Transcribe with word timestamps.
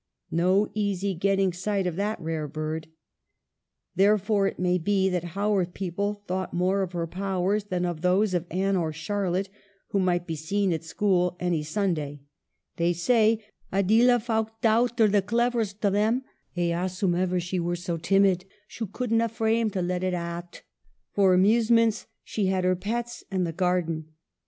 No 0.31 0.71
easy 0.73 1.13
getting 1.13 1.53
sight 1.53 1.85
of 1.85 1.95
that 1.97 2.19
rare 2.19 2.47
bird. 2.47 2.87
Therefore, 3.95 4.47
it 4.47 4.57
may 4.57 4.79
be, 4.79 5.09
the 5.09 5.19
Haworth 5.23 5.75
people 5.75 6.23
thought 6.25 6.55
more 6.55 6.81
of 6.81 6.93
her 6.93 7.05
powers 7.05 7.65
than 7.65 7.85
of 7.85 8.01
those 8.01 8.33
of 8.33 8.47
Anne 8.49 8.75
or 8.75 8.91
Charlotte, 8.91 9.47
who 9.89 9.99
might 9.99 10.25
be 10.25 10.35
seen 10.35 10.73
at 10.73 10.83
school 10.83 11.37
any 11.39 11.61
Sunday. 11.61 12.21
They 12.77 12.93
say: 12.93 13.45
"A 13.71 13.83
deal 13.83 14.09
o' 14.09 14.17
folk 14.17 14.59
thout 14.63 14.97
her 14.97 15.07
th' 15.07 15.23
clever'st 15.23 15.85
o' 15.85 15.91
them 15.91 16.23
a', 16.57 16.69
hasum 16.69 17.13
iver 17.13 17.39
shoo 17.39 17.63
wur 17.63 17.75
so 17.75 17.97
timid, 17.97 18.45
shoo 18.67 18.87
cudn't 18.87 19.29
frame 19.29 19.69
to 19.69 19.83
let 19.83 20.03
it 20.03 20.15
aat." 20.15 20.63
For 21.11 21.35
amusements 21.35 22.07
she 22.23 22.47
had 22.47 22.63
her 22.63 22.75
pets 22.75 23.23
and 23.29 23.45
the 23.45 23.53
garden. 23.53 24.07